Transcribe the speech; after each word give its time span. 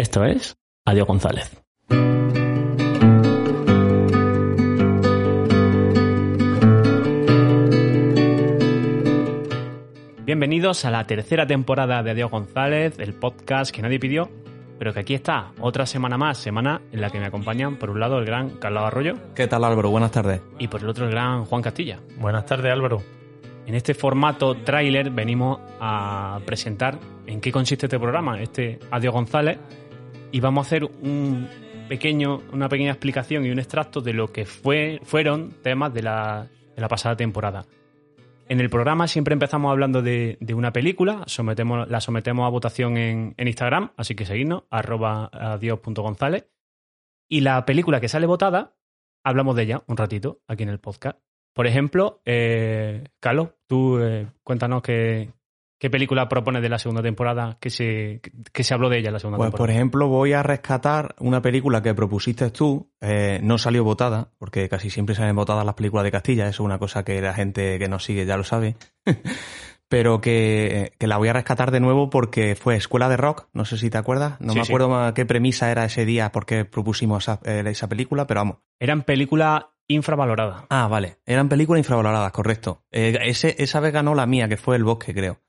Esto 0.00 0.24
es 0.24 0.56
Adiós 0.86 1.06
González. 1.06 1.62
Bienvenidos 10.24 10.86
a 10.86 10.90
la 10.90 11.06
tercera 11.06 11.46
temporada 11.46 12.02
de 12.02 12.12
Adiós 12.12 12.30
González, 12.30 12.98
el 12.98 13.12
podcast 13.12 13.74
que 13.74 13.82
nadie 13.82 14.00
pidió, 14.00 14.30
pero 14.78 14.94
que 14.94 15.00
aquí 15.00 15.12
está, 15.12 15.52
otra 15.60 15.84
semana 15.84 16.16
más, 16.16 16.38
semana 16.38 16.80
en 16.92 17.02
la 17.02 17.10
que 17.10 17.20
me 17.20 17.26
acompañan 17.26 17.76
por 17.76 17.90
un 17.90 18.00
lado 18.00 18.18
el 18.20 18.24
gran 18.24 18.56
Carlos 18.56 18.84
Arroyo 18.84 19.16
¿Qué 19.34 19.48
tal 19.48 19.64
Álvaro? 19.64 19.90
Buenas 19.90 20.12
tardes. 20.12 20.40
y 20.58 20.68
por 20.68 20.80
el 20.80 20.88
otro 20.88 21.04
el 21.04 21.10
gran 21.10 21.44
Juan 21.44 21.60
Castilla. 21.60 22.00
Buenas 22.18 22.46
tardes, 22.46 22.72
Álvaro. 22.72 23.02
En 23.66 23.74
este 23.74 23.92
formato 23.92 24.54
tráiler 24.54 25.10
venimos 25.10 25.60
a 25.78 26.40
presentar 26.46 26.98
en 27.26 27.42
qué 27.42 27.52
consiste 27.52 27.84
este 27.84 27.98
programa, 27.98 28.40
este 28.40 28.78
Adiós 28.90 29.12
González, 29.12 29.58
y 30.32 30.40
vamos 30.40 30.64
a 30.64 30.68
hacer 30.68 30.84
un 30.84 31.48
pequeño, 31.88 32.42
una 32.52 32.68
pequeña 32.68 32.92
explicación 32.92 33.44
y 33.44 33.50
un 33.50 33.58
extracto 33.58 34.00
de 34.00 34.12
lo 34.12 34.32
que 34.32 34.46
fue, 34.46 35.00
fueron 35.02 35.50
temas 35.62 35.92
de 35.92 36.02
la, 36.02 36.48
de 36.74 36.80
la 36.80 36.88
pasada 36.88 37.16
temporada. 37.16 37.66
En 38.48 38.60
el 38.60 38.70
programa 38.70 39.06
siempre 39.06 39.32
empezamos 39.32 39.70
hablando 39.70 40.02
de, 40.02 40.36
de 40.40 40.54
una 40.54 40.72
película, 40.72 41.22
sometemos, 41.26 41.88
la 41.88 42.00
sometemos 42.00 42.46
a 42.46 42.50
votación 42.50 42.96
en, 42.96 43.34
en 43.36 43.48
Instagram, 43.48 43.92
así 43.96 44.14
que 44.14 44.24
seguidnos, 44.24 44.64
arroba 44.70 45.30
adiós.gonzález. 45.32 46.48
Y 47.28 47.42
la 47.42 47.64
película 47.64 48.00
que 48.00 48.08
sale 48.08 48.26
votada, 48.26 48.76
hablamos 49.22 49.54
de 49.54 49.62
ella 49.62 49.82
un 49.86 49.96
ratito 49.96 50.40
aquí 50.48 50.64
en 50.64 50.68
el 50.68 50.80
podcast. 50.80 51.18
Por 51.52 51.66
ejemplo, 51.66 52.22
eh, 52.24 53.04
Carlos, 53.20 53.50
tú 53.66 53.98
eh, 54.00 54.26
cuéntanos 54.42 54.82
qué, 54.82 55.30
qué 55.80 55.90
película 55.90 56.28
propones 56.28 56.62
de 56.62 56.68
la 56.68 56.78
segunda 56.78 57.02
temporada 57.02 57.56
que 57.60 57.70
se, 57.70 58.20
que 58.52 58.62
se 58.62 58.74
habló 58.74 58.88
de 58.88 58.98
ella 58.98 59.08
en 59.08 59.14
la 59.14 59.18
segunda 59.18 59.38
Pues 59.38 59.50
por 59.50 59.58
temporada. 59.58 59.76
ejemplo 59.78 60.06
voy 60.08 60.32
a 60.34 60.42
rescatar 60.44 61.16
una 61.18 61.42
película 61.42 61.82
que 61.82 61.94
propusiste 61.94 62.50
tú, 62.50 62.92
eh, 63.00 63.40
no 63.42 63.58
salió 63.58 63.82
votada, 63.82 64.30
porque 64.38 64.68
casi 64.68 64.90
siempre 64.90 65.14
salen 65.16 65.34
votadas 65.34 65.64
las 65.64 65.74
películas 65.74 66.04
de 66.04 66.12
Castilla, 66.12 66.44
eso 66.44 66.62
es 66.62 66.66
una 66.66 66.78
cosa 66.78 67.02
que 67.02 67.20
la 67.20 67.34
gente 67.34 67.78
que 67.80 67.88
nos 67.88 68.04
sigue 68.04 68.26
ya 68.26 68.36
lo 68.36 68.44
sabe, 68.44 68.76
pero 69.88 70.20
que, 70.20 70.92
que 70.98 71.06
la 71.06 71.16
voy 71.16 71.28
a 71.28 71.32
rescatar 71.32 71.70
de 71.70 71.80
nuevo 71.80 72.10
porque 72.10 72.54
fue 72.54 72.76
Escuela 72.76 73.08
de 73.08 73.16
Rock, 73.16 73.48
no 73.52 73.64
sé 73.64 73.76
si 73.76 73.90
te 73.90 73.98
acuerdas, 73.98 74.40
no 74.40 74.52
Sí, 74.52 74.58
me 74.60 74.64
sí. 74.64 74.70
acuerdo 74.72 74.88
más 74.90 75.12
qué 75.14 75.26
premisa 75.26 75.70
era 75.72 75.84
ese 75.84 76.04
día 76.04 76.30
porque 76.30 76.64
propusimos 76.64 77.24
esa, 77.24 77.40
eh, 77.44 77.64
esa 77.66 77.88
película, 77.88 78.26
pero 78.26 78.40
vamos. 78.40 78.56
Eran 78.78 79.02
películas 79.02 79.64
infravaloradas. 79.88 80.64
Ah, 80.70 80.86
vale, 80.88 81.16
eran 81.26 81.48
películas 81.48 81.80
infravaloradas, 81.80 82.30
correcto. 82.30 82.84
Eh, 82.92 83.18
ese, 83.24 83.56
esa 83.58 83.80
vez 83.80 83.92
ganó 83.92 84.14
la 84.14 84.26
mía, 84.26 84.48
que 84.48 84.56
fue 84.56 84.76
El 84.76 84.84
Bosque, 84.84 85.12
creo. 85.12 85.40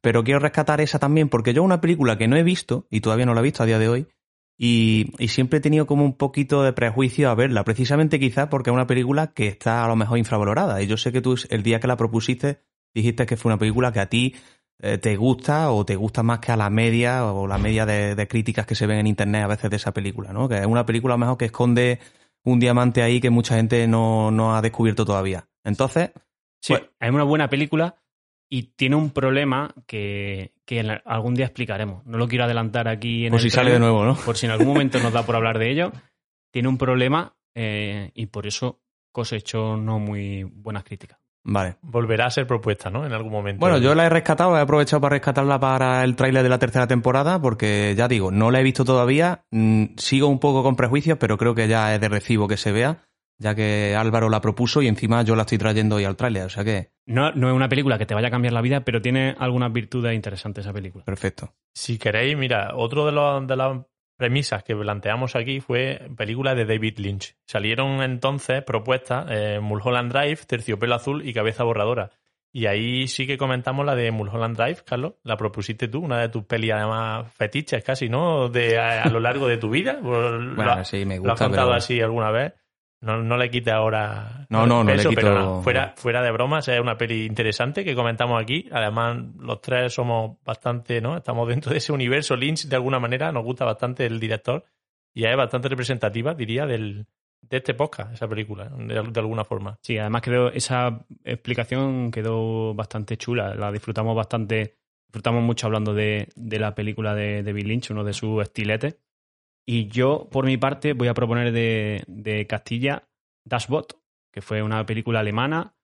Pero 0.00 0.24
quiero 0.24 0.40
rescatar 0.40 0.80
esa 0.80 0.98
también 0.98 1.28
porque 1.28 1.54
yo 1.54 1.62
una 1.62 1.80
película 1.80 2.18
que 2.18 2.28
no 2.28 2.36
he 2.36 2.42
visto, 2.42 2.86
y 2.90 3.00
todavía 3.00 3.26
no 3.26 3.34
la 3.34 3.40
he 3.40 3.44
visto 3.44 3.62
a 3.62 3.66
día 3.66 3.78
de 3.78 3.88
hoy, 3.88 4.06
y, 4.56 5.12
y 5.18 5.28
siempre 5.28 5.58
he 5.58 5.62
tenido 5.62 5.86
como 5.86 6.04
un 6.04 6.16
poquito 6.16 6.62
de 6.62 6.72
prejuicio 6.72 7.30
a 7.30 7.34
verla, 7.34 7.64
precisamente 7.64 8.18
quizás 8.18 8.48
porque 8.48 8.70
es 8.70 8.74
una 8.74 8.86
película 8.88 9.28
que 9.28 9.46
está 9.46 9.84
a 9.84 9.88
lo 9.88 9.94
mejor 9.96 10.18
infravalorada. 10.18 10.82
Y 10.82 10.86
yo 10.86 10.96
sé 10.96 11.12
que 11.12 11.20
tú 11.20 11.36
el 11.50 11.62
día 11.62 11.78
que 11.78 11.86
la 11.86 11.96
propusiste 11.96 12.60
dijiste 12.92 13.26
que 13.26 13.36
fue 13.36 13.50
una 13.50 13.58
película 13.58 13.92
que 13.92 14.00
a 14.00 14.06
ti 14.08 14.34
eh, 14.80 14.98
te 14.98 15.16
gusta 15.16 15.70
o 15.70 15.84
te 15.84 15.94
gusta 15.94 16.22
más 16.24 16.40
que 16.40 16.50
a 16.52 16.56
la 16.56 16.70
media 16.70 17.24
o 17.26 17.46
la 17.46 17.58
media 17.58 17.86
de, 17.86 18.14
de 18.16 18.28
críticas 18.28 18.66
que 18.66 18.74
se 18.74 18.86
ven 18.86 18.98
en 18.98 19.06
internet 19.06 19.44
a 19.44 19.48
veces 19.48 19.70
de 19.70 19.76
esa 19.76 19.92
película, 19.92 20.32
¿no? 20.32 20.48
Que 20.48 20.58
es 20.58 20.66
una 20.66 20.84
película 20.86 21.14
a 21.14 21.16
lo 21.16 21.20
mejor 21.20 21.38
que 21.38 21.44
esconde 21.46 22.00
un 22.44 22.58
diamante 22.58 23.02
ahí 23.02 23.20
que 23.20 23.30
mucha 23.30 23.56
gente 23.56 23.86
no, 23.86 24.30
no 24.32 24.56
ha 24.56 24.62
descubierto 24.62 25.04
todavía. 25.04 25.48
Entonces, 25.64 26.10
Sí, 26.60 26.72
Pues- 26.72 26.90
es 26.98 27.10
una 27.10 27.22
buena 27.24 27.48
película 27.48 27.94
y 28.48 28.74
tiene 28.74 28.96
un 28.96 29.10
problema 29.10 29.74
que, 29.86 30.52
que 30.64 30.80
algún 31.04 31.34
día 31.34 31.46
explicaremos. 31.46 32.04
No 32.06 32.18
lo 32.18 32.28
quiero 32.28 32.44
adelantar 32.44 32.88
aquí 32.88 33.26
en 33.26 33.30
por 33.30 33.40
el 33.40 33.42
si 33.42 33.50
sale 33.50 33.72
de 33.72 33.78
nuevo, 33.78 34.04
¿no? 34.04 34.14
por 34.14 34.36
si 34.36 34.46
en 34.46 34.52
algún 34.52 34.68
momento 34.68 34.98
nos 35.00 35.12
da 35.12 35.24
por 35.24 35.36
hablar 35.36 35.58
de 35.58 35.70
ello. 35.70 35.92
Tiene 36.50 36.68
un 36.68 36.78
problema 36.78 37.36
eh, 37.54 38.10
y 38.14 38.26
por 38.26 38.46
eso 38.46 38.80
cosechó 39.12 39.76
no 39.76 39.98
muy 39.98 40.44
buenas 40.44 40.84
críticas. 40.84 41.18
Vale. 41.44 41.76
Volverá 41.80 42.26
a 42.26 42.30
ser 42.30 42.46
propuesta, 42.46 42.90
¿no? 42.90 43.06
En 43.06 43.12
algún 43.12 43.32
momento. 43.32 43.60
Bueno, 43.60 43.78
yo 43.78 43.94
la 43.94 44.04
he 44.04 44.08
rescatado, 44.10 44.56
he 44.56 44.60
aprovechado 44.60 45.00
para 45.00 45.14
rescatarla 45.14 45.58
para 45.58 46.04
el 46.04 46.14
tráiler 46.14 46.42
de 46.42 46.48
la 46.48 46.58
tercera 46.58 46.86
temporada, 46.86 47.40
porque 47.40 47.94
ya 47.96 48.06
digo, 48.06 48.30
no 48.30 48.50
la 48.50 48.60
he 48.60 48.62
visto 48.62 48.84
todavía, 48.84 49.44
mm, 49.50 49.96
sigo 49.96 50.28
un 50.28 50.40
poco 50.40 50.62
con 50.62 50.76
prejuicios, 50.76 51.16
pero 51.18 51.38
creo 51.38 51.54
que 51.54 51.66
ya 51.66 51.94
es 51.94 52.00
de 52.00 52.08
recibo 52.08 52.48
que 52.48 52.58
se 52.58 52.72
vea, 52.72 53.07
ya 53.38 53.54
que 53.54 53.94
Álvaro 53.96 54.28
la 54.28 54.40
propuso 54.40 54.82
y 54.82 54.88
encima 54.88 55.22
yo 55.22 55.36
la 55.36 55.42
estoy 55.42 55.58
trayendo 55.58 55.96
hoy 55.96 56.04
al 56.04 56.16
tráiler, 56.16 56.44
o 56.44 56.50
sea 56.50 56.64
que, 56.64 56.90
No, 57.06 57.32
no 57.32 57.48
es 57.48 57.54
una 57.54 57.68
película 57.68 57.98
que 57.98 58.06
te 58.06 58.14
vaya 58.14 58.28
a 58.28 58.30
cambiar 58.30 58.52
la 58.52 58.60
vida, 58.62 58.80
pero 58.80 59.00
tiene 59.00 59.34
algunas 59.38 59.72
virtudes 59.72 60.14
interesantes 60.14 60.64
esa 60.64 60.72
película. 60.72 61.04
perfecto. 61.04 61.54
Si 61.74 61.98
queréis, 61.98 62.36
mira, 62.36 62.72
otro 62.74 63.06
de, 63.06 63.12
los, 63.12 63.46
de 63.46 63.56
las 63.56 63.78
premisas 64.16 64.64
que 64.64 64.74
planteamos 64.74 65.36
aquí 65.36 65.60
fue 65.60 66.08
película 66.16 66.56
de 66.56 66.64
David 66.64 66.98
Lynch. 66.98 67.36
Salieron 67.46 68.02
entonces 68.02 68.64
propuestas 68.64 69.26
eh, 69.30 69.60
Mulholland 69.62 70.12
Drive, 70.12 70.38
Terciopelo 70.46 70.96
Azul 70.96 71.26
y 71.26 71.32
Cabeza 71.32 71.62
Borradora. 71.62 72.10
Y 72.50 72.66
ahí 72.66 73.06
sí 73.06 73.26
que 73.26 73.38
comentamos 73.38 73.86
la 73.86 73.94
de 73.94 74.10
Mulholland 74.10 74.56
Drive, 74.56 74.78
Carlos. 74.84 75.14
La 75.22 75.36
propusiste 75.36 75.86
tú, 75.86 76.00
una 76.00 76.18
de 76.18 76.30
tus 76.30 76.44
pelis 76.44 76.72
además 76.72 77.30
fetiches 77.34 77.84
casi, 77.84 78.08
¿no? 78.08 78.48
De, 78.48 78.78
a, 78.78 79.02
a 79.04 79.08
lo 79.10 79.20
largo 79.20 79.46
de 79.46 79.58
tu 79.58 79.70
vida. 79.70 79.92
Lo, 80.02 80.56
Bueno, 80.56 80.84
sí, 80.84 81.04
me 81.04 81.16
¿Lo 81.18 81.24
has 81.24 81.30
gusta, 81.30 81.44
contado 81.44 81.68
pero... 81.68 81.76
así 81.78 82.00
alguna 82.00 82.30
vez? 82.32 82.54
No, 83.00 83.22
no 83.22 83.36
le 83.36 83.48
quite 83.50 83.70
ahora. 83.70 84.46
No, 84.50 84.66
no, 84.66 84.82
no 84.82 84.90
le 84.92 85.02
quito- 85.10 85.20
Pero 85.20 85.34
no, 85.38 85.62
fuera, 85.62 85.94
fuera 85.96 86.20
de 86.22 86.30
bromas, 86.32 86.66
es 86.68 86.80
una 86.80 86.98
peli 86.98 87.26
interesante 87.26 87.84
que 87.84 87.94
comentamos 87.94 88.42
aquí. 88.42 88.68
Además, 88.72 89.18
los 89.38 89.60
tres 89.60 89.92
somos 89.94 90.36
bastante, 90.44 91.00
¿no? 91.00 91.16
Estamos 91.16 91.48
dentro 91.48 91.70
de 91.70 91.78
ese 91.78 91.92
universo 91.92 92.34
Lynch 92.34 92.66
de 92.66 92.74
alguna 92.76 92.98
manera. 92.98 93.30
Nos 93.30 93.44
gusta 93.44 93.64
bastante 93.64 94.04
el 94.06 94.18
director 94.18 94.64
y 95.14 95.24
es 95.24 95.36
bastante 95.36 95.68
representativa, 95.68 96.34
diría, 96.34 96.66
del, 96.66 97.06
de 97.40 97.56
este 97.56 97.74
podcast, 97.74 98.12
esa 98.14 98.26
película, 98.28 98.68
de, 98.68 99.00
de 99.02 99.20
alguna 99.20 99.44
forma. 99.44 99.78
Sí, 99.80 99.96
además 99.96 100.22
quedó, 100.22 100.48
esa 100.50 101.06
explicación 101.24 102.10
quedó 102.10 102.74
bastante 102.74 103.16
chula. 103.16 103.54
La 103.54 103.70
disfrutamos 103.70 104.16
bastante, 104.16 104.74
disfrutamos 105.06 105.42
mucho 105.44 105.66
hablando 105.66 105.94
de, 105.94 106.28
de 106.34 106.58
la 106.58 106.74
película 106.74 107.14
de 107.14 107.42
David 107.44 107.66
Lynch, 107.66 107.90
uno 107.90 108.02
de 108.02 108.12
sus 108.12 108.42
estiletes. 108.42 108.96
Y 109.70 109.88
yo, 109.88 110.30
por 110.30 110.46
mi 110.46 110.56
parte, 110.56 110.94
voy 110.94 111.08
a 111.08 111.14
proponer 111.14 111.52
de, 111.52 112.02
de 112.06 112.46
Castilla 112.46 113.06
Dashbot, 113.44 114.00
que 114.32 114.40
fue 114.40 114.62
una 114.62 114.86
película 114.86 115.20
alemana 115.20 115.76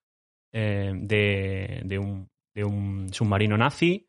eh, 0.54 0.90
de, 0.94 1.82
de 1.84 1.98
un, 1.98 2.30
de 2.54 2.64
un 2.64 3.12
submarino 3.12 3.58
nazi 3.58 4.08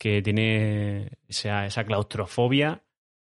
que 0.00 0.20
tiene 0.20 1.12
esa, 1.28 1.64
esa 1.64 1.84
claustrofobia 1.84 2.82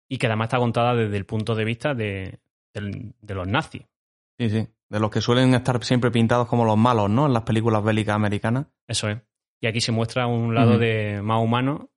y 0.08 0.16
que 0.16 0.26
además 0.26 0.46
está 0.46 0.56
contada 0.56 0.94
desde 0.94 1.18
el 1.18 1.26
punto 1.26 1.54
de 1.54 1.64
vista 1.66 1.92
de, 1.92 2.40
de 2.72 3.34
los 3.34 3.46
nazis. 3.46 3.82
Sí, 4.38 4.48
sí, 4.48 4.66
de 4.88 5.00
los 5.00 5.10
que 5.10 5.20
suelen 5.20 5.52
estar 5.52 5.84
siempre 5.84 6.10
pintados 6.10 6.48
como 6.48 6.64
los 6.64 6.78
malos, 6.78 7.10
¿no? 7.10 7.26
En 7.26 7.34
las 7.34 7.42
películas 7.42 7.84
bélicas 7.84 8.16
americanas. 8.16 8.68
Eso 8.88 9.10
es. 9.10 9.18
Y 9.60 9.66
aquí 9.66 9.82
se 9.82 9.92
muestra 9.92 10.26
un 10.28 10.54
lado 10.54 10.78
de 10.78 11.20
más 11.20 11.42
humano 11.42 11.90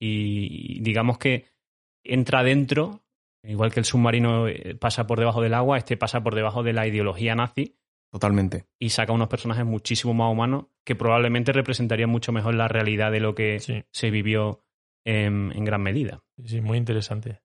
y 0.00 0.80
digamos 0.82 1.16
que 1.18 1.46
entra 2.02 2.42
dentro, 2.42 3.04
igual 3.42 3.72
que 3.72 3.80
el 3.80 3.86
submarino 3.86 4.48
eh, 4.48 4.74
pasa 4.74 5.06
por 5.06 5.18
debajo 5.18 5.40
del 5.40 5.54
agua, 5.54 5.78
este 5.78 5.96
pasa 5.96 6.22
por 6.22 6.34
debajo 6.34 6.62
de 6.62 6.72
la 6.72 6.86
ideología 6.86 7.34
nazi 7.34 7.76
Totalmente. 8.10 8.66
y 8.78 8.90
saca 8.90 9.12
unos 9.12 9.28
personajes 9.28 9.64
muchísimo 9.64 10.14
más 10.14 10.30
humanos 10.32 10.66
que 10.84 10.94
probablemente 10.96 11.52
representarían 11.52 12.10
mucho 12.10 12.32
mejor 12.32 12.54
la 12.54 12.68
realidad 12.68 13.12
de 13.12 13.20
lo 13.20 13.34
que 13.34 13.60
Sí, 13.60 13.84
se 13.92 14.10
vivió 14.10 14.64
en, 15.04 15.52
en 15.54 15.64
gran 15.64 15.82
medida. 15.82 16.22
sí, 16.44 16.60
muy 16.60 16.76
interesante. 16.78 17.40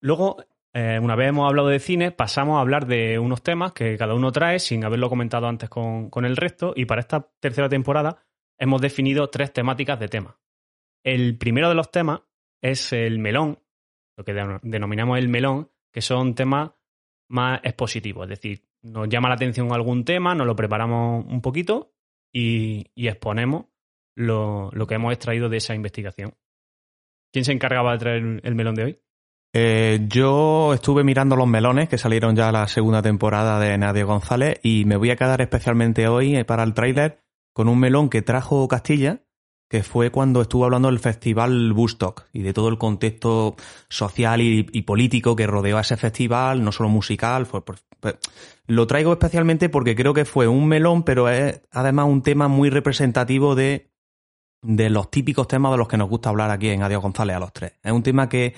Luego, 0.00 0.36
eh, 0.74 0.98
una 1.00 1.16
vez 1.16 1.28
hemos 1.30 1.48
hablado 1.48 1.68
de 1.68 1.78
cine, 1.80 2.10
pasamos 2.10 2.58
a 2.58 2.60
hablar 2.60 2.86
de 2.86 3.18
unos 3.18 3.42
temas 3.42 3.72
que 3.72 3.96
cada 3.96 4.14
uno 4.14 4.32
trae 4.32 4.58
sin 4.58 4.84
haberlo 4.84 5.08
comentado 5.08 5.46
antes 5.46 5.68
con, 5.70 6.10
con 6.10 6.24
el 6.24 6.36
resto. 6.36 6.72
Y 6.76 6.84
para 6.84 7.00
esta 7.00 7.30
tercera 7.40 7.68
temporada 7.68 8.18
hemos 8.58 8.80
definido 8.80 9.30
tres 9.30 9.52
temáticas 9.52 9.98
de 9.98 10.08
temas. 10.08 10.34
El 11.02 11.38
primero 11.38 11.68
de 11.68 11.74
los 11.74 11.90
temas 11.90 12.20
es 12.62 12.92
el 12.92 13.18
melón, 13.18 13.58
lo 14.16 14.24
que 14.24 14.32
de- 14.34 14.60
denominamos 14.62 15.18
el 15.18 15.28
melón, 15.28 15.70
que 15.92 16.00
son 16.00 16.34
temas 16.34 16.72
más 17.28 17.60
expositivos. 17.62 18.24
Es 18.24 18.30
decir, 18.30 18.64
nos 18.82 19.08
llama 19.08 19.28
la 19.28 19.36
atención 19.36 19.72
algún 19.72 20.04
tema, 20.04 20.34
nos 20.34 20.46
lo 20.46 20.54
preparamos 20.56 21.24
un 21.26 21.40
poquito 21.40 21.94
y, 22.32 22.90
exponemos 22.96 23.66
lo, 24.16 24.70
que 24.88 24.94
hemos 24.94 25.12
extraído 25.12 25.48
de 25.48 25.56
esa 25.56 25.74
investigación. 25.74 26.34
¿Quién 27.32 27.44
se 27.44 27.52
encargaba 27.52 27.92
de 27.92 27.98
traer 27.98 28.40
el 28.42 28.54
melón 28.54 28.74
de 28.74 28.84
hoy? 28.84 29.00
Eh, 29.56 30.00
yo 30.08 30.74
estuve 30.74 31.04
mirando 31.04 31.36
los 31.36 31.46
melones 31.46 31.88
que 31.88 31.98
salieron 31.98 32.34
ya 32.34 32.50
la 32.50 32.66
segunda 32.66 33.02
temporada 33.02 33.60
de 33.60 33.78
Nadia 33.78 34.04
González 34.04 34.58
y 34.64 34.84
me 34.84 34.96
voy 34.96 35.10
a 35.10 35.16
quedar 35.16 35.40
especialmente 35.40 36.08
hoy 36.08 36.42
para 36.42 36.64
el 36.64 36.74
tráiler 36.74 37.20
con 37.52 37.68
un 37.68 37.78
melón 37.78 38.10
que 38.10 38.20
trajo 38.22 38.66
Castilla, 38.66 39.22
que 39.68 39.82
fue 39.82 40.10
cuando 40.10 40.42
estuvo 40.42 40.64
hablando 40.64 40.88
del 40.88 40.98
festival 40.98 41.72
Bustock 41.72 42.26
y 42.32 42.42
de 42.42 42.52
todo 42.52 42.68
el 42.68 42.78
contexto 42.78 43.56
social 43.88 44.40
y, 44.40 44.82
político 44.82 45.34
que 45.34 45.46
rodeó 45.46 45.78
a 45.78 45.80
ese 45.80 45.96
festival, 45.96 46.62
no 46.62 46.70
solo 46.70 46.88
musical. 46.88 47.46
Fue, 47.46 47.62
lo 48.66 48.86
traigo 48.86 49.12
especialmente 49.12 49.68
porque 49.68 49.96
creo 49.96 50.14
que 50.14 50.24
fue 50.24 50.46
un 50.46 50.68
melón, 50.68 51.02
pero 51.02 51.28
es 51.28 51.62
además 51.70 52.06
un 52.06 52.22
tema 52.22 52.48
muy 52.48 52.70
representativo 52.70 53.54
de, 53.54 53.90
de 54.62 54.90
los 54.90 55.10
típicos 55.10 55.48
temas 55.48 55.72
de 55.72 55.78
los 55.78 55.88
que 55.88 55.96
nos 55.96 56.08
gusta 56.08 56.28
hablar 56.28 56.50
aquí 56.50 56.68
en 56.68 56.82
Adiós 56.82 57.02
González 57.02 57.36
a 57.36 57.40
los 57.40 57.52
tres. 57.52 57.72
Es 57.82 57.92
un 57.92 58.02
tema 58.02 58.28
que 58.28 58.54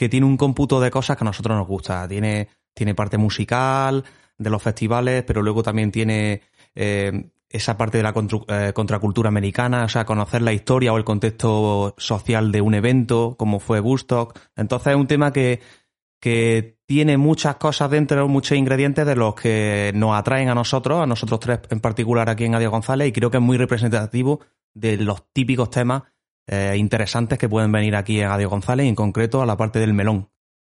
que 0.00 0.08
tiene 0.08 0.24
un 0.24 0.38
cómputo 0.38 0.80
de 0.80 0.90
cosas 0.90 1.16
que 1.16 1.24
a 1.24 1.26
nosotros 1.26 1.56
nos 1.58 1.66
gusta. 1.66 2.08
Tiene, 2.08 2.48
tiene 2.72 2.94
parte 2.94 3.18
musical 3.18 4.02
de 4.38 4.48
los 4.48 4.62
festivales, 4.62 5.24
pero 5.24 5.42
luego 5.42 5.62
también 5.62 5.92
tiene 5.92 6.40
eh, 6.74 7.28
esa 7.50 7.76
parte 7.76 7.98
de 7.98 8.04
la 8.04 8.14
eh, 8.48 8.72
contracultura 8.72 9.28
americana, 9.28 9.84
o 9.84 9.88
sea, 9.88 10.06
conocer 10.06 10.40
la 10.40 10.52
historia 10.52 10.92
o 10.92 10.96
el 10.96 11.04
contexto 11.04 11.94
social 11.98 12.52
de 12.52 12.60
un 12.60 12.74
evento, 12.74 13.34
como 13.36 13.58
fue 13.58 13.80
Woodstock. 13.80 14.38
Entonces 14.56 14.92
es 14.92 14.96
un 14.96 15.08
tema 15.08 15.32
que, 15.32 15.60
que 16.20 16.78
tiene 16.86 17.16
muchas 17.16 17.56
cosas 17.56 17.90
dentro, 17.90 18.28
muchos 18.28 18.56
ingredientes 18.56 19.04
de 19.04 19.16
los 19.16 19.34
que 19.34 19.90
nos 19.96 20.16
atraen 20.16 20.48
a 20.48 20.54
nosotros, 20.54 21.02
a 21.02 21.06
nosotros 21.06 21.40
tres 21.40 21.60
en 21.70 21.80
particular 21.80 22.28
aquí 22.28 22.44
en 22.44 22.54
Adiós 22.54 22.70
González, 22.70 23.08
y 23.08 23.12
creo 23.12 23.32
que 23.32 23.38
es 23.38 23.42
muy 23.42 23.58
representativo 23.58 24.40
de 24.72 24.96
los 24.96 25.32
típicos 25.32 25.70
temas 25.70 26.04
eh, 26.46 26.76
interesantes 26.76 27.36
que 27.36 27.48
pueden 27.48 27.72
venir 27.72 27.96
aquí 27.96 28.20
en 28.20 28.28
Adiós 28.28 28.50
González, 28.50 28.86
en 28.86 28.94
concreto 28.94 29.42
a 29.42 29.46
la 29.46 29.56
parte 29.56 29.80
del 29.80 29.92
melón. 29.92 30.30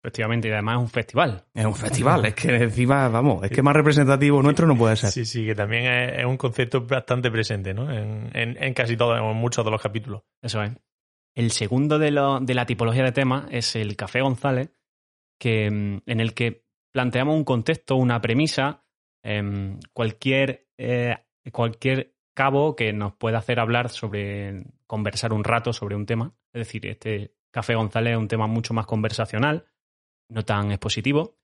Efectivamente, 0.06 0.50
y 0.50 0.52
además 0.52 0.76
es 0.76 0.82
un 0.82 0.90
festival. 0.90 1.44
Es 1.52 1.66
un 1.66 1.74
festival, 1.74 2.26
es 2.28 2.36
que 2.36 2.56
encima, 2.56 3.10
vamos, 3.10 3.44
es 3.44 3.50
que 3.50 3.64
más 3.64 3.76
representativo 3.76 4.40
nuestro 4.44 4.68
no 4.68 4.78
puede 4.78 4.96
ser. 4.96 5.10
Sí, 5.10 5.26
sí, 5.26 5.48
que 5.48 5.56
también 5.56 5.92
es, 5.92 6.24
un 6.26 6.38
concepto 6.38 6.86
bastante 6.86 7.32
presente, 7.32 7.74
¿no? 7.74 7.92
En, 7.92 8.30
en, 8.36 8.74
casi 8.76 8.96
todos, 8.96 9.18
en 9.18 9.36
muchos 9.36 9.66
de 9.66 9.72
los 9.72 9.82
capítulos. 9.82 10.22
Eso 10.44 10.62
es. 10.62 10.74
El 11.34 11.50
segundo 11.50 11.98
de, 11.98 12.12
lo, 12.12 12.40
de 12.40 12.54
la 12.54 12.68
tipología 12.68 13.04
de 13.04 13.14
temas 13.14 13.48
es 13.50 13.76
el 13.76 13.96
Café 13.96 14.22
González, 14.22 14.70
que, 15.40 15.72
mm, 15.72 16.02
en 16.06 16.20
el 16.20 16.36
que 16.36 16.68
planteamos 16.94 17.36
un 17.36 17.44
contexto, 17.44 17.96
una 17.96 18.22
premisa, 18.22 18.86
em, 19.24 19.80
cualquier, 19.92 20.68
eh, 20.78 21.18
cualquier 21.52 22.14
cabo 22.36 22.76
que 22.76 22.94
nos 22.94 23.14
pueda 23.16 23.40
hacer 23.40 23.60
hablar 23.60 23.90
sobre, 23.90 24.66
conversar 24.86 25.34
un 25.34 25.44
rato 25.44 25.74
sobre 25.74 25.96
un 25.96 26.06
tema. 26.06 26.36
Es 26.54 26.60
decir, 26.60 26.86
este 26.86 27.34
Café 27.50 27.74
González 27.74 28.14
es 28.14 28.20
un 28.20 28.28
tema 28.28 28.46
mucho 28.46 28.76
más 28.76 28.86
conversacional, 28.86 29.66
no 30.30 30.44
tan 30.44 30.72
expositivo. 30.72 31.38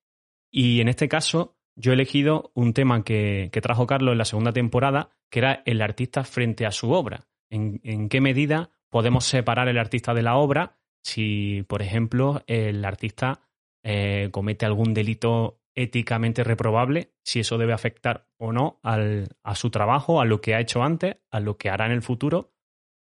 Y 0.52 0.82
en 0.82 0.90
este 0.90 1.08
caso, 1.08 1.58
yo 1.76 1.92
he 1.92 1.96
elegido 1.96 2.52
un 2.54 2.74
tema 2.74 3.04
que, 3.04 3.50
trajo 3.62 3.88
Carlos 3.88 4.14
en 4.14 4.18
la 4.18 4.26
segunda 4.26 4.54
temporada, 4.54 5.10
que 5.30 5.40
era 5.40 5.64
el 5.66 5.82
artista 5.82 6.24
frente 6.24 6.66
a 6.66 6.72
su 6.72 6.92
obra. 6.92 7.28
en 7.50 8.10
qué 8.10 8.22
medida 8.22 8.72
podemos 8.90 9.26
separar 9.26 9.68
el 9.68 9.78
artista 9.78 10.14
de 10.14 10.22
la 10.22 10.36
obra 10.36 10.78
si, 11.04 11.64
por 11.68 11.82
ejemplo, 11.82 12.44
el 12.48 12.84
artista 12.86 13.42
eh, 13.84 14.30
comete 14.32 14.66
algún 14.66 14.94
delito 14.94 15.60
éticamente 15.74 16.44
reprobable, 16.44 17.14
si 17.24 17.40
eso 17.40 17.58
debe 17.58 17.74
afectar 17.74 18.28
o 18.38 18.52
no 18.52 18.80
a 18.84 19.56
su 19.56 19.70
trabajo, 19.70 20.22
a 20.22 20.26
lo 20.26 20.42
que 20.42 20.54
ha 20.54 20.60
hecho 20.60 20.84
antes, 20.84 21.18
a 21.32 21.40
lo 21.40 21.58
que 21.58 21.70
hará 21.70 21.86
en 21.86 21.94
el 21.94 22.02
futuro, 22.02 22.54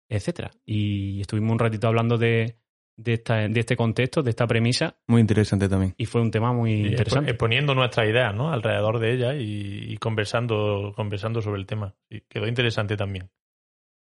etcétera. 0.08 0.50
Y 0.64 1.20
estuvimos 1.20 1.52
un 1.52 1.58
ratito 1.58 1.86
hablando 1.86 2.16
de, 2.16 2.56
de, 2.96 3.22
este 3.54 3.76
contexto, 3.76 4.22
de 4.22 4.30
esta 4.30 4.46
premisa. 4.46 4.96
Muy 5.06 5.20
interesante 5.20 5.68
también. 5.68 5.94
Y 5.96 6.06
fue 6.06 6.20
un 6.20 6.30
tema 6.30 6.52
muy 6.52 6.86
interesante. 6.88 7.30
Exponiendo 7.30 7.74
nuestras 7.74 8.08
ideas 8.08 8.34
¿no? 8.34 8.52
alrededor 8.52 8.98
de 8.98 9.12
ella 9.12 9.34
y, 9.34 9.96
conversando, 9.98 10.92
conversando 10.94 11.40
sobre 11.42 11.60
el 11.60 11.66
tema. 11.66 11.94
Y 12.08 12.20
quedó 12.22 12.46
interesante 12.46 12.96
también. 12.96 13.30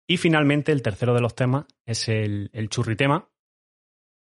Y 0.07 0.17
finalmente, 0.17 0.73
el 0.73 0.83
tercero 0.83 1.15
de 1.15 1.21
los 1.21 1.35
temas 1.35 1.67
es 1.87 2.09
el, 2.09 2.51
el 2.53 2.69
churritema, 2.69 3.29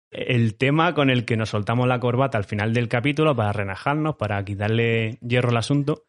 el 0.10 0.56
tema 0.56 0.94
con 0.94 1.10
el 1.10 1.26
que 1.26 1.38
nos 1.38 1.50
soltamos 1.50 1.88
la 1.88 2.00
corbata 2.00 2.38
al 2.38 2.46
final 2.46 2.74
del 2.74 2.88
capítulo 2.88 3.36
para 3.36 3.54
renajarnos, 3.54 4.16
para 4.16 4.44
quitarle 4.44 5.20
hierro 5.22 5.50
al 5.50 5.58
asunto. 5.58 6.06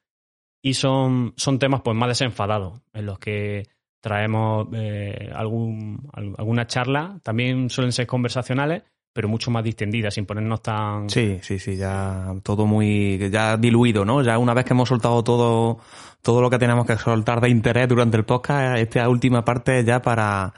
Y 0.62 0.74
son, 0.74 1.34
son 1.36 1.58
temas 1.58 1.82
pues 1.82 1.96
más 1.96 2.08
desenfadados, 2.08 2.80
en 2.92 3.06
los 3.06 3.18
que 3.18 3.68
traemos 4.06 4.68
eh, 4.72 5.32
algún, 5.34 6.08
alguna 6.12 6.68
charla. 6.68 7.18
También 7.24 7.68
suelen 7.70 7.90
ser 7.90 8.06
conversacionales, 8.06 8.84
pero 9.12 9.26
mucho 9.26 9.50
más 9.50 9.64
distendidas, 9.64 10.14
sin 10.14 10.26
ponernos 10.26 10.62
tan... 10.62 11.10
Sí, 11.10 11.40
sí, 11.42 11.58
sí, 11.58 11.76
ya 11.76 12.32
todo 12.44 12.66
muy... 12.66 13.18
ya 13.32 13.56
diluido, 13.56 14.04
¿no? 14.04 14.22
Ya 14.22 14.38
una 14.38 14.54
vez 14.54 14.64
que 14.64 14.74
hemos 14.74 14.88
soltado 14.88 15.24
todo, 15.24 15.78
todo 16.22 16.40
lo 16.40 16.48
que 16.48 16.60
tenemos 16.60 16.86
que 16.86 16.96
soltar 16.96 17.40
de 17.40 17.48
interés 17.48 17.88
durante 17.88 18.16
el 18.16 18.24
podcast, 18.24 18.78
esta 18.78 19.08
última 19.08 19.44
parte 19.44 19.82
ya 19.82 20.00
para... 20.00 20.54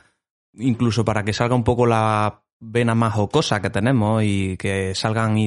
incluso 0.53 1.03
para 1.03 1.25
que 1.25 1.33
salga 1.33 1.55
un 1.55 1.65
poco 1.65 1.87
la 1.87 2.43
vena 2.61 2.95
más 2.95 3.15
jocosa 3.15 3.63
que 3.63 3.71
tenemos 3.71 4.23
y 4.25 4.59
que 4.59 4.95
salgan 4.95 5.39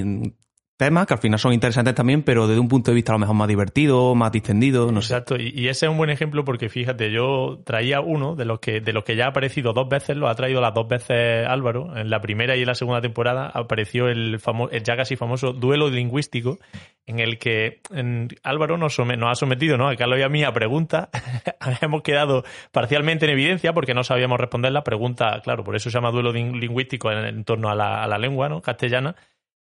temas 0.82 1.06
que 1.06 1.14
al 1.14 1.20
final 1.20 1.38
son 1.38 1.54
interesantes 1.54 1.94
también, 1.94 2.24
pero 2.24 2.48
desde 2.48 2.60
un 2.60 2.68
punto 2.68 2.90
de 2.90 2.96
vista 2.96 3.12
a 3.12 3.16
lo 3.16 3.20
mejor 3.20 3.36
más 3.36 3.48
divertido, 3.48 4.16
más 4.16 4.32
distendido, 4.32 4.92
no 4.92 5.00
Exacto, 5.00 5.36
Y, 5.38 5.68
ese 5.68 5.86
es 5.86 5.92
un 5.92 5.98
buen 5.98 6.10
ejemplo 6.10 6.44
porque 6.44 6.70
fíjate, 6.70 7.12
yo 7.12 7.60
traía 7.64 8.02
uno 8.02 8.36
de 8.36 8.46
los 8.46 8.60
que 8.60 8.82
de 8.82 8.92
los 8.92 9.04
que 9.04 9.16
ya 9.16 9.26
ha 9.26 9.30
aparecido 9.30 9.74
dos 9.74 9.88
veces, 9.88 10.18
lo 10.18 10.28
ha 10.28 10.34
traído 10.34 10.60
las 10.60 10.74
dos 10.74 10.88
veces 10.88 11.46
Álvaro, 11.48 11.96
en 11.96 12.10
la 12.10 12.20
primera 12.20 12.56
y 12.56 12.62
en 12.62 12.66
la 12.66 12.74
segunda 12.74 13.00
temporada 13.00 13.52
apareció 13.54 14.08
el, 14.08 14.40
el 14.72 14.84
ya 14.84 14.98
casi 14.98 15.16
famoso 15.16 15.54
duelo 15.54 15.88
lingüístico 15.88 16.58
en 17.06 17.20
el 17.20 17.38
que 17.38 17.82
Álvaro 18.42 18.80
nos, 18.80 18.98
ha 19.00 19.36
sometido 19.36 19.78
¿no? 19.78 19.88
a 19.88 19.96
Carlos 19.96 20.18
y 20.18 20.24
a 20.24 20.30
mí 20.30 20.44
a 20.44 20.52
preguntas. 20.52 21.10
Hemos 21.82 22.02
quedado 22.02 22.44
parcialmente 22.72 23.26
en 23.26 23.34
evidencia 23.34 23.74
porque 23.74 23.94
no 23.94 24.04
sabíamos 24.04 24.40
responder 24.40 24.72
la 24.72 24.84
pregunta, 24.84 25.42
claro, 25.44 25.64
por 25.64 25.76
eso 25.76 25.92
se 25.92 25.94
llama 25.96 26.10
duelo 26.10 26.32
lingüístico 26.34 27.12
en, 27.12 27.44
torno 27.44 27.70
a 27.70 27.76
la, 27.76 28.04
a 28.04 28.08
la 28.08 28.18
lengua 28.18 28.50
¿no? 28.50 28.64
castellana 28.64 29.16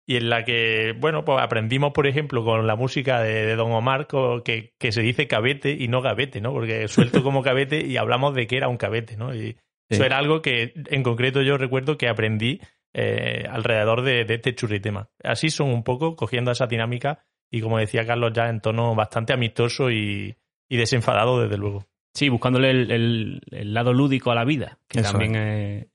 y 0.10 0.16
en 0.16 0.28
la 0.28 0.44
que, 0.44 0.96
bueno, 0.98 1.24
pues 1.24 1.38
aprendimos, 1.40 1.92
por 1.94 2.08
ejemplo, 2.08 2.44
con 2.44 2.66
la 2.66 2.76
música 2.76 3.22
de, 3.22 3.56
Don 3.56 3.72
Omar 3.72 4.08
que, 4.44 4.74
que, 4.80 4.92
se 4.92 5.04
dice 5.04 5.28
cabete 5.28 5.70
y 5.70 5.88
no 5.88 6.02
gavete, 6.02 6.42
¿no? 6.42 6.52
Porque 6.52 6.88
suelto 6.88 7.22
como 7.22 7.44
cabete 7.44 7.86
y 7.86 7.96
hablamos 7.98 8.34
de 8.34 8.48
que 8.48 8.58
era 8.58 8.70
un 8.70 8.78
cabete, 8.78 9.18
¿no? 9.18 9.36
Y 9.36 9.58
eso 9.88 10.04
era 10.04 10.18
algo 10.18 10.42
que 10.42 10.74
en 10.74 11.04
concreto 11.04 11.44
yo 11.44 11.60
recuerdo 11.60 12.00
que 12.00 12.10
aprendí 12.10 12.60
eh, 12.92 13.46
alrededor 13.52 14.02
de, 14.02 14.26
este 14.28 14.56
churritema. 14.56 15.10
Así 15.24 15.52
son 15.52 15.70
un 15.70 15.84
poco, 15.84 16.16
cogiendo 16.16 16.50
esa 16.50 16.66
dinámica 16.66 17.24
y 17.52 17.62
como 17.62 17.78
decía 17.78 18.04
Carlos 18.04 18.34
ya 18.34 18.50
en 18.50 18.62
tono 18.62 18.96
bastante 18.96 19.34
amistoso 19.34 19.92
y, 19.92 20.36
desenfadado 20.72 21.40
desde 21.40 21.58
luego. 21.58 21.86
Sí, 22.16 22.30
buscándole 22.30 22.72
el, 22.72 23.42
lado 23.52 23.94
lúdico 23.94 24.32
a 24.32 24.36
la 24.36 24.44
vida, 24.44 24.80
que 24.88 25.04
también 25.04 25.36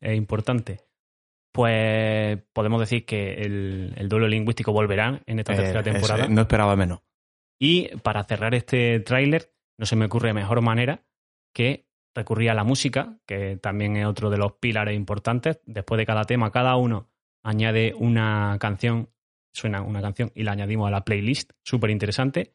es 0.00 0.16
importante 0.16 0.78
pues 1.54 2.36
podemos 2.52 2.80
decir 2.80 3.06
que 3.06 3.34
el, 3.34 4.08
duelo 4.08 4.26
lingüístico 4.26 4.72
volverá 4.72 5.22
en 5.24 5.38
esta 5.38 5.54
tercera 5.54 5.80
eh, 5.80 5.84
temporada. 5.84 6.26
no 6.26 6.40
esperaba 6.40 6.74
menos. 6.74 7.02
Y 7.60 7.96
para 7.98 8.24
cerrar 8.24 8.56
este 8.56 8.98
tráiler, 8.98 9.54
no 9.78 9.86
se 9.86 9.94
me 9.94 10.06
ocurre 10.06 10.32
mejor 10.32 10.62
manera 10.62 11.04
que 11.54 11.86
recurrir 12.12 12.50
a 12.50 12.54
la 12.54 12.64
música, 12.64 13.20
que 13.24 13.56
también 13.56 13.96
es 13.96 14.04
otro 14.04 14.30
de 14.30 14.38
los 14.38 14.54
pilares 14.54 14.96
importantes. 14.96 15.60
Después 15.64 15.96
de 15.96 16.06
cada 16.06 16.24
tema, 16.24 16.50
cada 16.50 16.74
uno 16.74 17.08
añade 17.44 17.94
una 17.96 18.56
canción, 18.58 19.10
suena 19.52 19.80
una 19.80 20.02
canción 20.02 20.32
y 20.34 20.42
la 20.42 20.52
añadimos 20.52 20.88
a 20.88 20.90
la 20.90 21.04
playlist, 21.04 21.52
súper 21.62 21.90
interesante. 21.90 22.52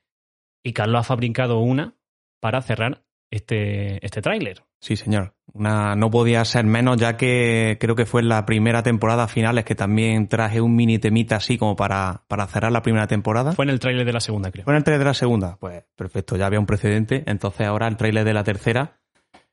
Y 0.61 0.73
Carlos 0.73 0.99
ha 0.99 1.03
fabricado 1.03 1.59
una 1.59 1.95
para 2.41 2.61
cerrar 2.61 3.05
este, 3.31 4.03
este 4.05 4.21
tráiler. 4.21 4.63
Sí, 4.79 4.95
señor. 4.95 5.33
Una, 5.53 5.95
no 5.95 6.09
podía 6.09 6.45
ser 6.45 6.65
menos, 6.65 6.97
ya 6.97 7.17
que 7.17 7.77
creo 7.79 7.95
que 7.95 8.05
fue 8.05 8.21
en 8.21 8.29
la 8.29 8.45
primera 8.45 8.83
temporada 8.83 9.27
finales 9.27 9.65
que 9.65 9.75
también 9.75 10.27
traje 10.27 10.61
un 10.61 10.75
mini 10.75 10.99
temita 10.99 11.37
así 11.37 11.57
como 11.57 11.75
para, 11.75 12.23
para 12.27 12.47
cerrar 12.47 12.71
la 12.71 12.81
primera 12.81 13.07
temporada. 13.07 13.53
Fue 13.53 13.65
en 13.65 13.71
el 13.71 13.79
tráiler 13.79 14.05
de 14.05 14.13
la 14.13 14.19
segunda, 14.19 14.51
creo. 14.51 14.63
Fue 14.63 14.73
en 14.73 14.77
el 14.77 14.83
tráiler 14.83 14.99
de 14.99 15.09
la 15.09 15.13
segunda. 15.13 15.57
Pues 15.59 15.83
perfecto, 15.95 16.37
ya 16.37 16.45
había 16.45 16.59
un 16.59 16.65
precedente. 16.65 17.23
Entonces 17.25 17.67
ahora 17.67 17.87
el 17.87 17.97
tráiler 17.97 18.23
de 18.23 18.33
la 18.33 18.43
tercera. 18.43 18.99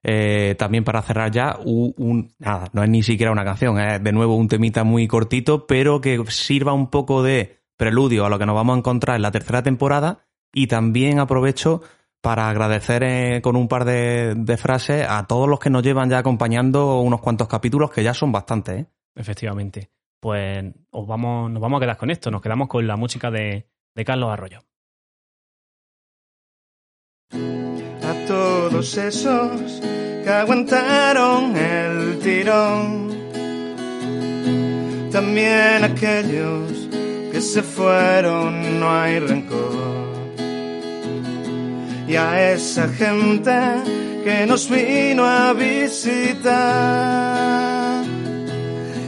Eh, 0.09 0.55
también 0.57 0.85
para 0.85 1.03
cerrar 1.03 1.33
ya 1.33 1.59
un, 1.65 2.31
nada, 2.39 2.69
no 2.73 2.85
es 2.85 2.89
ni 2.89 3.03
siquiera 3.03 3.33
una 3.33 3.45
canción, 3.45 3.81
es 3.81 4.01
de 4.01 4.13
nuevo 4.13 4.37
un 4.37 4.47
temita 4.47 4.85
muy 4.85 5.09
cortito, 5.09 5.67
pero 5.67 6.01
que 6.01 6.23
sirva 6.29 6.73
un 6.73 6.91
poco 6.91 7.25
de 7.25 7.59
preludio 7.77 8.25
a 8.25 8.29
lo 8.29 8.39
que 8.39 8.47
nos 8.47 8.55
vamos 8.55 8.77
a 8.77 8.79
encontrar 8.79 9.17
en 9.17 9.23
la 9.23 9.33
tercera 9.33 9.65
temporada 9.65 10.21
y 10.53 10.69
también 10.69 11.19
aprovecho 11.19 11.83
para 12.27 12.49
agradecer 12.49 13.05
eh, 13.05 13.41
con 13.41 13.55
un 13.55 13.69
par 13.69 13.85
de, 13.85 14.57
frases 14.59 15.07
a 15.09 15.29
todos 15.29 15.49
los 15.49 15.61
que 15.61 15.71
nos 15.71 15.85
llevan 15.85 16.11
ya 16.11 16.19
acompañando 16.19 16.99
unos 16.99 17.21
cuantos 17.21 17.47
capítulos, 17.47 17.93
que 17.93 18.03
ya 18.03 18.15
son 18.15 18.33
bastantes. 18.33 18.81
¿eh? 18.81 18.87
Efectivamente. 19.15 19.93
Pues 20.19 20.65
os 20.91 21.07
vamos, 21.07 21.53
nos 21.53 21.63
vamos 21.63 21.79
a 21.79 21.81
quedar 21.83 21.97
con 21.97 22.11
esto, 22.11 22.33
nos 22.33 22.43
quedamos 22.43 22.67
con 22.67 22.85
la 22.85 22.97
música 22.97 23.31
de, 23.31 23.69
de 23.95 24.05
Carlos 24.05 24.33
Arroyo. 24.33 24.59
A 27.31 28.27
todos 28.27 28.97
esos 28.99 29.81
que 30.25 30.29
aguantaron 30.29 31.57
el 31.57 32.19
tirón, 32.19 33.21
también 35.13 35.85
aquellos 35.85 36.89
que 37.31 37.41
se 37.41 37.63
fueron, 37.63 38.81
no 38.81 38.91
hay 38.91 39.21
rencor 39.21 39.76
y 42.09 42.17
a 42.17 42.53
esa 42.53 42.89
gente 42.89 43.53
que 44.25 44.47
nos 44.47 44.69
vino 44.69 45.25
a 45.25 45.53
visitar 45.53 46.47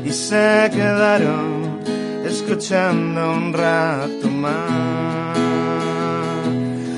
y 0.04 0.10
se 0.10 0.70
quedaron 0.72 1.80
escuchando 2.24 3.32
un 3.32 3.52
rato 3.52 4.28
más. 4.28 5.38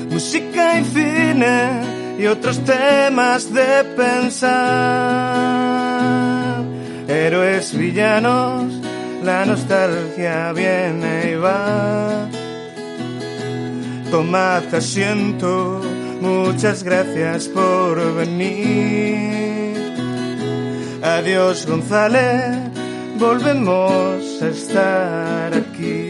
Música 0.09 0.79
y 0.79 0.83
cine 0.85 1.81
y 2.19 2.25
otros 2.27 2.63
temas 2.63 3.51
de 3.53 3.83
pensar. 3.95 4.61
Héroes, 7.07 7.77
villanos, 7.77 8.71
la 9.23 9.45
nostalgia 9.45 10.53
viene 10.53 11.31
y 11.31 11.35
va. 11.35 12.27
Tomad 14.11 14.73
asiento, 14.75 15.81
muchas 16.21 16.83
gracias 16.83 17.47
por 17.47 18.15
venir. 18.15 19.75
Adiós 21.03 21.65
González, 21.65 22.57
volvemos 23.17 24.41
a 24.41 24.47
estar 24.47 25.53
aquí. 25.53 26.00